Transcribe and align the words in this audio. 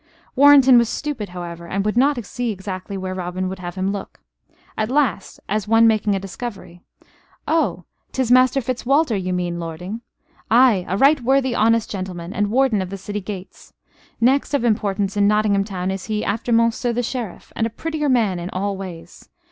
Warrenton 0.35 0.79
was 0.79 0.89
stupid, 0.89 1.29
however, 1.29 1.67
and 1.67 1.85
would 1.85 1.95
not 1.95 2.25
see 2.25 2.49
exactly 2.51 2.97
where 2.97 3.13
Robin 3.13 3.47
would 3.47 3.59
have 3.59 3.75
him 3.75 3.91
look. 3.91 4.19
At 4.75 4.89
last, 4.89 5.39
as 5.47 5.67
one 5.67 5.85
making 5.85 6.15
a 6.15 6.19
discovery: 6.19 6.81
"Oh, 7.47 7.83
'tis 8.11 8.31
Master 8.31 8.61
Fitzwalter 8.61 9.15
you 9.15 9.31
mean, 9.31 9.59
lording? 9.59 10.01
Ay, 10.49 10.85
a 10.89 10.97
right 10.97 11.21
worthy, 11.21 11.53
honest 11.53 11.91
gentleman; 11.91 12.33
and 12.33 12.49
warden 12.49 12.81
of 12.81 12.89
the 12.89 12.97
city 12.97 13.21
gates. 13.21 13.73
Next 14.19 14.55
of 14.55 14.63
importance 14.63 15.15
in 15.15 15.27
Nottingham 15.27 15.65
town 15.65 15.91
is 15.91 16.05
he 16.05 16.25
after 16.25 16.51
Monceux, 16.51 16.95
the 16.95 17.03
Sheriff; 17.03 17.53
and 17.55 17.67
a 17.67 17.69
prettier 17.69 18.09
man 18.09 18.39
in 18.39 18.49
all 18.49 18.75
ways. 18.75 19.29